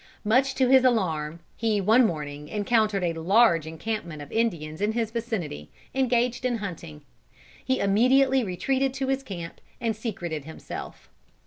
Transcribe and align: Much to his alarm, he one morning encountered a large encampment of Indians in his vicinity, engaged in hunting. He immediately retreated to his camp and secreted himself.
Much 0.23 0.55
to 0.55 0.67
his 0.67 0.83
alarm, 0.83 1.41
he 1.55 1.79
one 1.79 2.03
morning 2.03 2.47
encountered 2.47 3.03
a 3.03 3.13
large 3.13 3.67
encampment 3.67 4.19
of 4.19 4.31
Indians 4.31 4.81
in 4.81 4.93
his 4.93 5.11
vicinity, 5.11 5.69
engaged 5.93 6.43
in 6.43 6.57
hunting. 6.57 7.03
He 7.63 7.79
immediately 7.79 8.43
retreated 8.43 8.95
to 8.95 9.09
his 9.09 9.21
camp 9.21 9.61
and 9.79 9.95
secreted 9.95 10.43
himself. 10.45 11.07